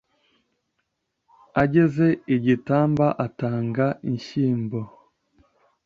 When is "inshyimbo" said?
4.09-4.79